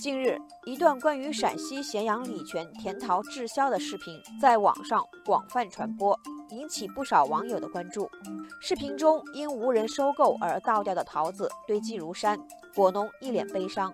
[0.00, 6.18] 近日，一段关于陕西咸阳礼泉甜桃滞销的视频在网上广泛传播，
[6.48, 8.10] 引起不少网友的关注。
[8.62, 12.40] 视频中，因无人收购而倒掉的桃子堆积如山，
[12.74, 13.92] 果农一脸悲伤。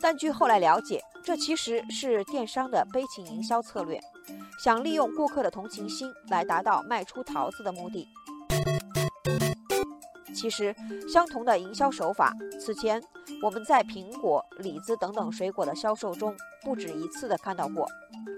[0.00, 4.00] 但据后来了解，这其实是电商的悲情营销策略，
[4.58, 8.08] 想利用顾客的同情心来达到卖出桃子的目的。
[10.42, 10.74] 其实，
[11.08, 13.00] 相同的营销手法，此前
[13.44, 17.86] 我们在苹果、李子等等水果的销售中不止一次的看到过。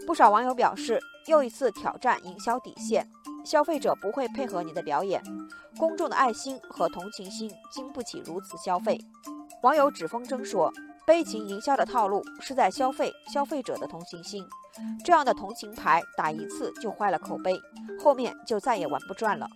[0.06, 3.08] 不少网友表示，又一次挑战营销底线，
[3.42, 5.22] 消费者不会配合你的表演，
[5.78, 9.00] 公众的爱心和同情心经不起如此消费。
[9.62, 10.70] 网友指风筝说
[11.06, 14.44] ：“悲情营销的套路是在消费消费者的同情心，
[15.02, 17.58] 这样的同情牌打一次就坏了口碑，
[17.98, 19.48] 后面就再也玩不转了。”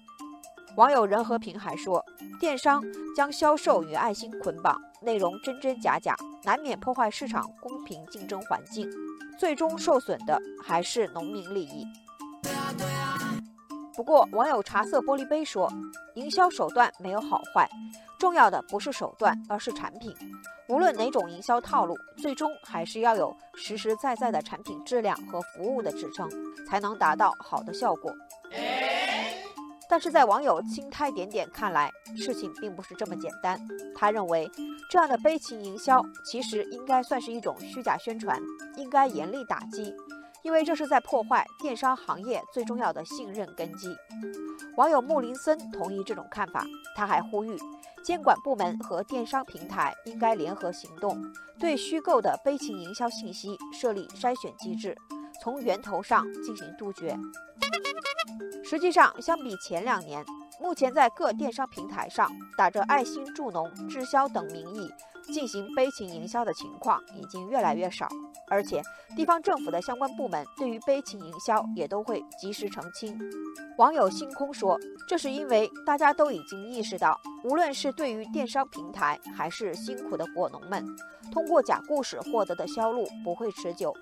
[0.79, 2.05] 网友任和平还说，
[2.39, 2.81] 电商
[3.17, 6.15] 将销售与爱心捆绑，内容真真假假，
[6.45, 8.89] 难免破坏市场公平竞争环境，
[9.37, 11.85] 最终受损的还是农民利益。
[13.97, 15.69] 不过，网友茶色玻璃杯说，
[16.15, 17.69] 营销手段没有好坏，
[18.17, 20.15] 重要的不是手段，而是产品。
[20.69, 26.31] 无论哪种营销套路，最终还是要有实实在在的产品质量和服务的支撑，
[26.69, 28.15] 才能达到好的效果。
[29.89, 33.59] 但是在网友青苔点点看来，事情并不是这么简单。
[33.97, 34.51] 他认为，
[34.91, 38.39] 这样的悲情营销其实应该算是一种虚假宣传，
[38.77, 39.95] 应该严厉打击，
[40.43, 43.97] 因为这是在破坏电商行业最重要的信任根基。
[44.77, 46.65] 网友木林森同意这种看法，
[46.95, 47.57] 他还呼吁
[48.05, 51.21] 监管部门和电商平台应该联合行动，
[51.59, 54.97] 对虚构的悲情营销信息设立筛选机制，
[55.41, 57.17] 从源头上进行杜绝。
[58.65, 60.25] 实际上，相比前两年，
[60.61, 64.93] 目前在各电商平台上打着“爱心助农”“滞销”等名义
[65.33, 68.09] 进行悲情营销的情况已经越来越少，
[68.49, 68.83] 而且
[69.15, 73.19] 地方政府的相关部门对于悲情营销也都会及时澄清。
[73.77, 80.85] 网友星空说：“这是因为大家都已经意识到，无论是对于电商平台，还是辛苦的果农们，
[81.33, 83.95] 通过假故事获得的销路不会持久，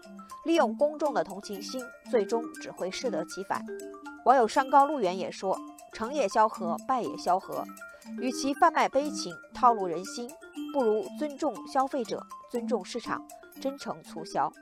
[0.45, 3.62] 利用公众的同情心，最终只会适得其反。”
[4.25, 5.56] 网友山高路远也说
[5.92, 7.64] ：“成也萧何，败也萧何。
[8.20, 10.30] 与其贩卖悲情、套路人心，
[10.72, 13.26] 不如尊重消费者、尊重市场，
[13.60, 14.52] 真诚促销。”